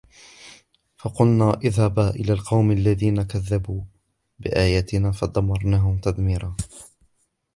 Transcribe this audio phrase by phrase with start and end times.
[0.97, 3.81] فقلنا اذهبا إلى القوم الذين كذبوا
[4.39, 6.55] بآياتنا فدمرناهم تدميرا